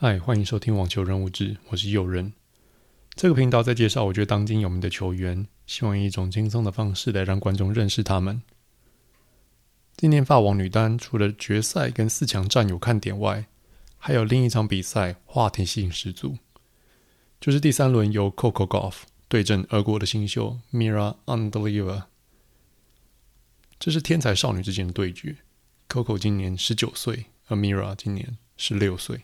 [0.00, 2.32] 嗨，欢迎收听网球人物志，我是友人。
[3.16, 8.40] 这个频道在介绍我觉得当今有名的球员，希望以一种轻松的方式来让观众认识他们。
[9.96, 13.46] 今年法网女单除了决赛跟四强战有看点外，
[13.96, 16.38] 还有另一场比赛话题性十足，
[17.40, 22.04] 就是第三轮由 Coco Golf 对阵俄国的新秀 Mira Andreeva。
[23.80, 25.38] 这是天才少女之间的对决。
[25.88, 29.22] Coco 今年十九岁，而 Mira 今年十六岁。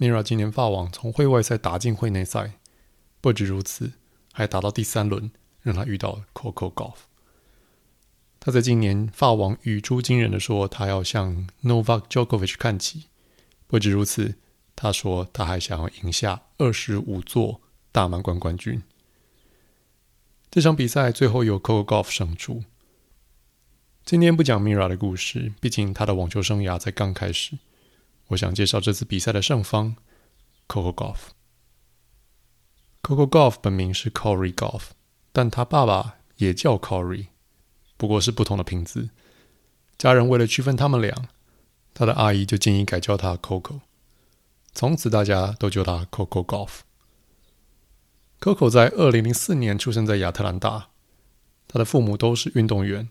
[0.00, 2.54] Mira 今年法网从会外赛打进会内赛，
[3.20, 3.92] 不止如此，
[4.32, 6.94] 还打到第三轮，让她遇到 Coco Golf。
[8.40, 8.50] 他。
[8.50, 13.08] 在今年法网语出惊人的说，他要向 Novak Djokovic 看齐。
[13.66, 14.36] 不止如此，
[14.74, 17.60] 他说他还想要赢下二十五座
[17.92, 18.82] 大满贯冠军。
[20.50, 22.64] 这场比赛最后由 Coco Golf 胜出。
[24.06, 27.58] 今天不讲 Mira 的故事，毕竟她的网球生涯才刚开始。
[28.30, 29.96] 我想介绍这次比赛的胜方
[30.68, 31.18] ，Coco Golf。
[33.02, 34.90] Coco Golf 本名是 Corey Golf，
[35.32, 37.26] 但他爸爸也叫 Corey，
[37.96, 39.10] 不过是不同的拼字。
[39.98, 41.28] 家人为了区分他们俩，
[41.92, 43.80] 他的阿姨就建议改叫他 Coco。
[44.72, 46.80] 从此大家都叫他 Coco Golf。
[48.38, 50.90] Coco 在二零零四年出生在亚特兰大，
[51.66, 53.08] 他的父母都是运动员。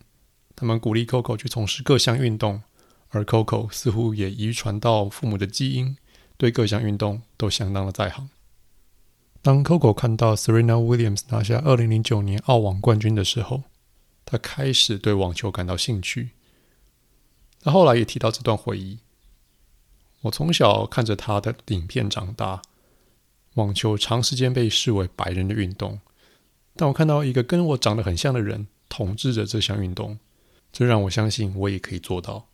[0.55, 2.63] 他们鼓励 Coco 去从事各项运动，
[3.09, 5.97] 而 Coco 似乎也遗传到父母的基因，
[6.37, 8.29] 对各项运动都相当的在行。
[9.41, 13.63] 当 Coco 看到 Serena Williams 拿下二零零九年澳网冠军的时候，
[14.25, 16.31] 他开始对网球感到兴趣。
[17.61, 18.99] 他后来也提到这段回忆
[20.23, 22.61] ：“我从小看着他的影片长大，
[23.55, 26.01] 网球长时间被视为白人的运动，
[26.75, 30.19] 但我看到一个跟我长得很像的人统治着这项运动。”
[30.71, 32.48] 这让我相信我也可以做到。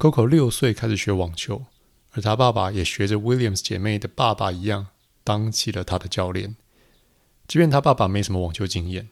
[0.00, 1.66] Coco 六岁开始学网球，
[2.12, 4.86] 而他爸爸也学着 Williams 姐妹的爸爸一样，
[5.22, 6.56] 当起了他的教练。
[7.46, 9.10] 即便他爸爸没什么网球经验，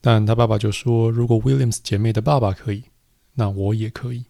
[0.00, 2.84] 但他爸爸就说：“如果 Williams 姐妹的爸爸可以，
[3.34, 4.26] 那我也可以。”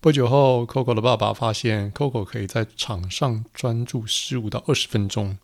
[0.00, 5.36] 不久后，Coco 的爸爸发现 Coco 可以在场上专注十五到二十分钟，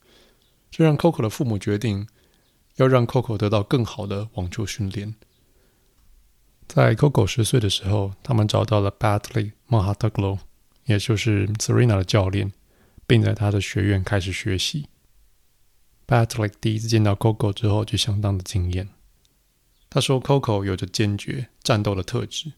[0.70, 2.08] 这让 Coco 的父母决定。
[2.76, 5.14] 要让 Coco 得到更好的网球训练。
[6.72, 10.38] 在 Coco 十岁的时候，他们找到了 Batli Mahatoglu，
[10.84, 12.52] 也就是 Serena 的教练，
[13.08, 14.86] 并在他的学院开始学习。
[16.06, 18.88] Batley 第一次见到 Coco 之后就相当的惊艳。
[19.88, 22.52] 他说：“Coco 有着坚决战斗的特质。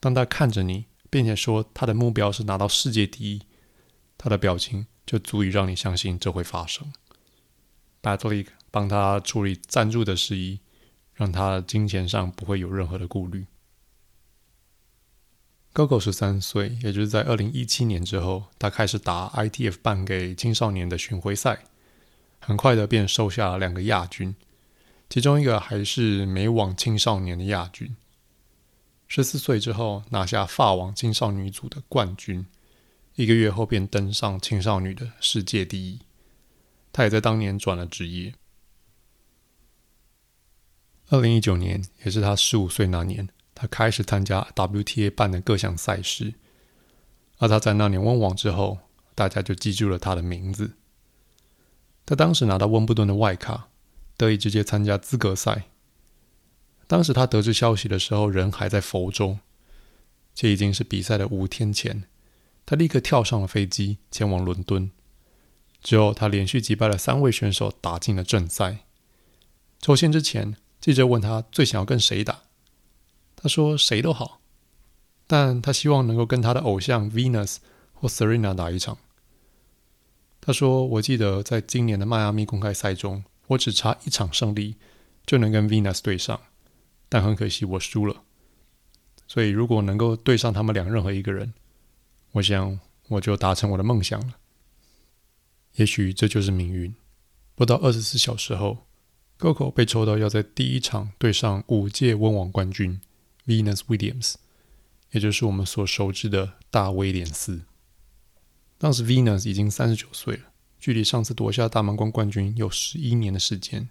[0.00, 3.42] 当他看着你，并且说他的目标是拿到世界第一，
[4.16, 6.90] 他的表情就足以让你相信这会发生。”
[8.00, 10.60] ”Batley 帮他处理赞助的事宜，
[11.14, 13.46] 让他金钱上不会有任何的顾虑。
[15.72, 21.64] Coco 十三岁，也就是在二零一七年之后，他开始打 ITF 办给青少年的巡回赛，
[22.38, 24.36] 很快的便收下了两个亚军，
[25.10, 27.96] 其中一个还是美网青少年的亚军。
[29.08, 32.46] 十四岁之后拿下法网青少女组的冠军，
[33.16, 35.98] 一个月后便登上青少女的世界第一。
[36.92, 38.32] 他也在当年转了职业。
[41.10, 46.34] 二零一九年，也是他十五岁那年，他开始参加 WTA 办的各项赛事。
[47.38, 48.78] 而他在那年温网之后，
[49.14, 50.72] 大家就记住了他的名字。
[52.06, 53.68] 他当时拿到温布顿的外卡，
[54.16, 55.64] 得以直接参加资格赛。
[56.86, 59.38] 当时他得知消息的时候，人还在佛州，
[60.34, 62.04] 这已经是比赛的五天前。
[62.66, 64.90] 他立刻跳上了飞机，前往伦敦。
[65.82, 68.78] 之后，他连续击败了三位选手，打进了正赛。
[69.80, 72.42] 抽签之前，记者问他最想要跟谁打，
[73.36, 74.42] 他说谁都好，
[75.26, 77.56] 但他希望能够跟他的偶像 Venus
[77.94, 78.98] 或 Serena 打一场。
[80.42, 84.76] 他说：“我记得在今年的迈阿密公开赛中，我只差一场胜利
[85.24, 86.38] 就能跟 Venus 对上，
[87.08, 88.22] 但很可惜我输了。
[89.26, 91.54] 所以如果能够对上他们俩任何一个人，
[92.32, 92.78] 我想
[93.08, 94.34] 我就达成我的梦想了。
[95.76, 96.94] 也许这就是命运。
[97.54, 98.80] 不到二十四小时后。”
[99.38, 103.00] Coco 被抽到要在第一场对上五届温网冠军
[103.46, 104.34] Venus Williams，
[105.10, 107.62] 也就是我们所熟知的大威廉斯。
[108.78, 113.88] 当时 Venus 已经三十九岁了，距离上次夺下大满贯冠军有十一年的时间。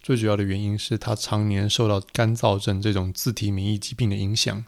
[0.00, 4.64] 最主要的原因是他常年受到干燥症这种自体免疫疾病的影响。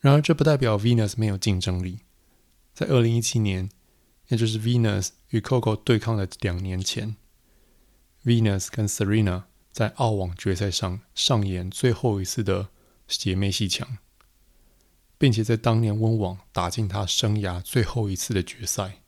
[0.00, 1.98] 然而，这不代表 Venus 没有竞争力。
[2.72, 3.68] 在二零一七年，
[4.28, 7.16] 也就是 Venus 与 Coco 对抗的两年前。
[8.24, 12.68] Venus 跟 Serena 在澳网决赛上上演最后一次的
[13.06, 13.98] 姐妹戏墙。
[15.16, 19.00] 并且在当年温网打进他生涯最后一次的决赛。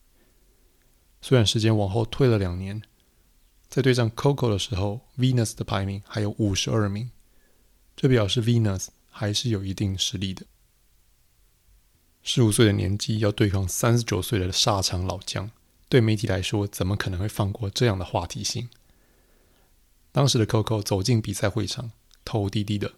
[1.21, 2.81] 虽然时间往后退了两年，
[3.69, 7.11] 在对战 Coco 的时候，Venus 的排名还有五十二名，
[7.97, 10.47] 这表示 Venus 还是有一定实力的。
[12.23, 15.51] 十五岁的年纪要对抗三十九岁的沙场老将，
[15.89, 18.71] 对媒体来说，怎么可能会放过这样的话题性？
[20.17, 21.93] 当时的 Coco 走进比赛会场，
[22.25, 22.91] 头低低的，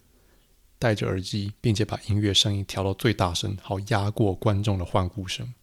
[0.77, 5.53] 戴着耳机，并且把音乐声音调到最大声，好压过观众的欢呼声。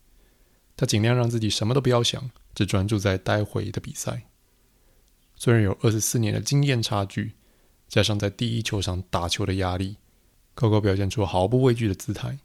[0.77, 4.25] 他尽量让自己什么都不要想，只专注在待会的比赛。
[5.35, 7.33] 虽然有二十四年的经验差距，
[7.89, 9.97] 加上在第一球场打球的压力
[10.55, 12.39] ，Coco 表现出毫不畏惧的姿态。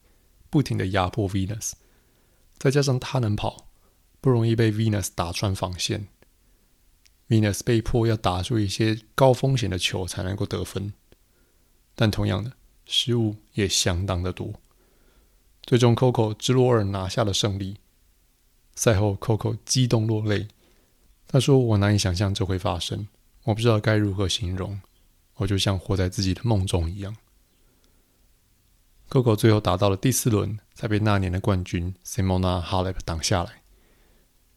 [0.50, 1.74] 不停的压迫 Venus，
[2.58, 3.68] 再加上他能跑，
[4.22, 6.08] 不容易被 Venus 打穿防线。
[7.32, 10.92] Minus 被迫要打出一些高风险的球才能够得分，
[11.96, 12.52] 但同样的
[12.86, 14.56] 失误也相当的多。
[15.62, 17.78] 最终，Coco 直落二拿下了胜利。
[18.76, 20.50] 赛后，Coco 激动落泪，
[21.26, 23.08] 他说：“我难以想象这会发生，
[23.46, 24.82] 我不知道该如何形容，
[25.36, 27.16] 我就像活在自己的梦中一样。”
[29.10, 33.62] Coco 最后打到了第四轮，才被那年的冠军 Simona Halep 挡下来。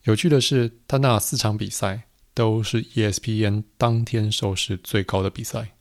[0.02, 5.76] 有趣的是，他那四场比赛都是 ESPN 当天收视最高的比赛。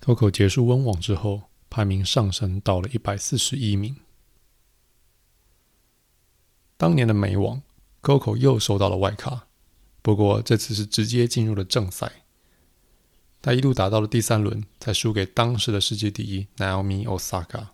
[0.00, 3.96] Coco 结束温网之后，排名上升到了一百四十一名。
[6.76, 7.62] 当年的美网
[8.02, 9.46] ，Coco 又收到了外卡，
[10.02, 12.24] 不过这次是直接进入了正赛。
[13.40, 17.68] 他一路打到了第三轮，才输给当时的世界第一 Naomi Osaka。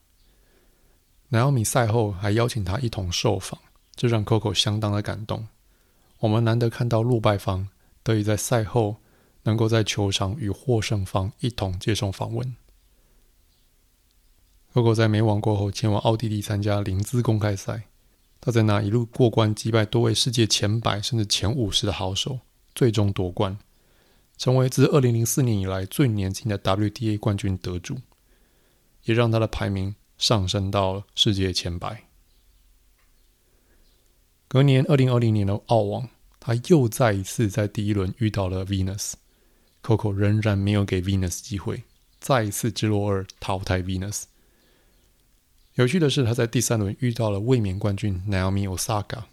[1.30, 3.60] Naomi 赛后还邀请他一同受访，
[3.94, 5.48] 这让 Coco 相当的感动。
[6.20, 7.68] 我们难得看到落败方
[8.02, 8.96] 得以在赛后
[9.44, 12.56] 能够在球场与获胜方一同接受访问。
[14.72, 17.84] Coco 在美网过后前往奥地利参加林兹公开赛，
[18.40, 22.40] 他在那一路过关击败多位世界前百甚至前五十的好手，
[22.74, 23.58] 最终夺冠。
[24.36, 27.96] 成为自二零零四年以来最年轻的 WTA 冠军得主，
[29.04, 32.07] 也让他的排名上升到了世界前百。
[34.50, 36.08] 隔年二零二零年的澳网，
[36.40, 41.84] 他又再一次在第一轮遇到了 Venus，Coco 仍然没有给 Venus 机会，
[42.18, 44.22] 再一次直落二淘汰 Venus。
[45.74, 49.24] 有趣的是，他在第三轮遇到了卫冕冠军 Naomi Osaka，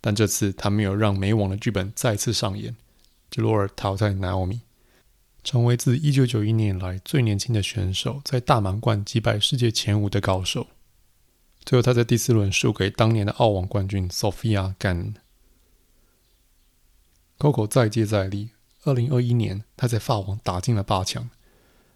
[0.00, 2.74] 但这次他没有让美网的剧本再次上演。
[3.30, 4.60] 直落二淘汰 Naomi，
[5.44, 10.66] 成为自一九九一年以来最年轻的选手，在大满贯击败世界前五的高手。
[11.64, 15.14] 最后，他在第四轮输给当年的澳网冠军 Sophia Gan。
[17.38, 18.50] Coco 再接再厉，
[18.84, 21.30] 二零二一年他在法网打进了八强，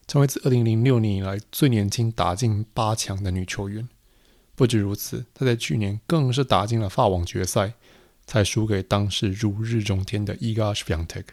[0.07, 3.89] 成为自二零零六年以来最年轻打进八强的女球员。
[4.55, 7.75] 不止如此，她在去年更是打进了法网决赛。
[8.31, 11.25] 才输给当时如日中天的 Iga Swiatek。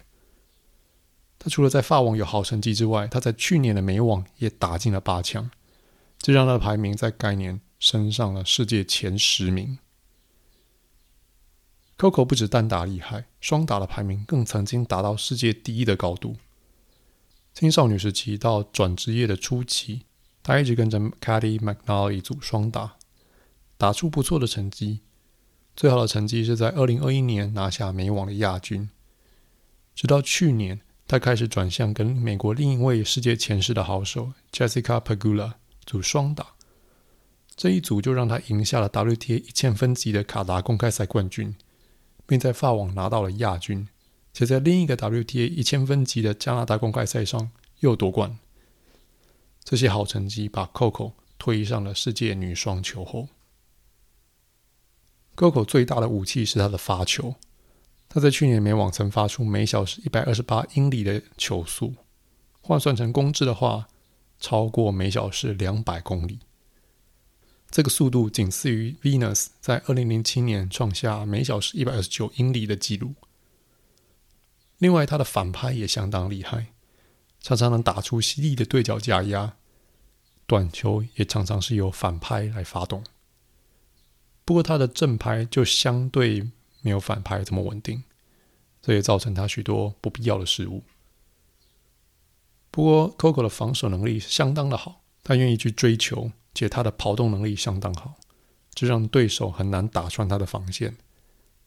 [1.37, 5.51] 他除了在法网有好成绩之外，她在去年的美网也打进了八强，
[6.17, 9.77] 这让她的排名在该年升上了世界前十名。
[11.99, 16.37] Coco 不止单打厉害，双打的排名更曾经达到世界第一的高度。
[17.53, 20.01] 青少女时期到转职业的初期，
[20.41, 22.95] 他一直跟着 Cady McNally 组双打，
[23.77, 25.01] 打出不错的成绩。
[25.75, 28.89] 最好的成绩是在二零二一年拿下美网的亚军，
[29.93, 35.53] 直到去年，他开始转向跟美国另一位世界前十的好手 Jessica Pegula
[35.85, 36.54] 组双打，
[37.65, 41.55] 这一组就让他赢下了 WTA 一千分级的卡达公开赛冠军，
[42.27, 43.87] 并在法网拿到了亚军，
[44.31, 48.37] 且在另一个 WTA 一千分级的加拿大公开赛上又夺冠。
[49.63, 53.29] 这些好成绩把 Coco 推上了世界女双球后。
[55.35, 57.33] Coco 最大的武器是他的发球。
[58.07, 61.95] 他在去年美网曾发出每小时一百二十八英里的球速，
[62.61, 63.87] 换算成公制的话，
[64.39, 66.41] 超过每小时两百公里。
[67.75, 73.15] 这个速度仅次于 Venus 在二零零七年创下每小时一百二十九英里的纪录。
[74.77, 76.67] 另外，他的反拍也相当厉害，
[77.41, 79.57] 常常能打出犀利的对角加压，
[80.47, 83.03] 短球也常常是由反拍来发动。
[84.45, 88.05] 不过他的正拍就相对没有反拍这么稳定，
[88.81, 90.81] 这也造成他许多不必要的失误。
[92.71, 98.15] 不过 Coco 的防守能力相当的好，他愿意去追求，且他的跑动能力相当好，
[98.73, 100.95] 这让对手很难打穿他的防线，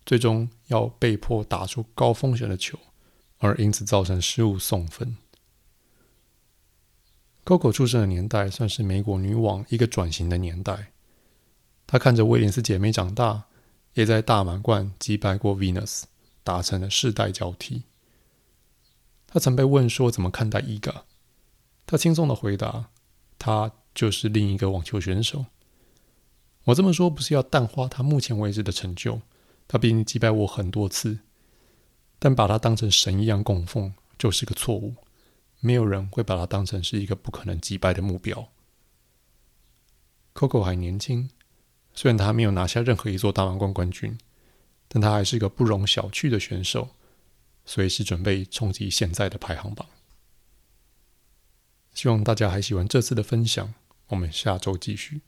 [0.05, 2.77] 最终要被迫打出高风险的球，
[3.39, 5.17] 而因此造成失误送分。
[7.45, 10.93] Coco 出生的年代算是美国女网一个转型的年代。
[11.87, 13.45] 她看着威廉斯姐妹长大，
[13.95, 16.03] 也在大满贯击败过 Venus，
[16.45, 17.85] 达成了世代交替。
[19.27, 21.03] 她曾被问说怎么看待伊 ga，
[21.87, 22.91] 她轻松的回答
[23.39, 25.47] ：“她就是另一个网球选手。”
[26.67, 29.21] 我这么说不是要淡化他目前为止的成就，
[29.67, 31.19] 他毕竟击败我很多次，
[32.21, 34.95] 但把他当成神一样供奉就是个错误。
[35.59, 38.53] 没有人会把他当成是一个不可能击败的目标。
[40.33, 41.31] Coco 还年轻，
[41.93, 44.17] 虽然他没有拿下任何一座大满贯冠军，
[44.87, 46.91] 但他还是一个不容小觑的选手，
[47.65, 49.89] 随时准备冲击现在的排行榜。
[51.93, 53.75] 希望大家还喜欢这次的分享，
[54.09, 55.21] 我们下周继续。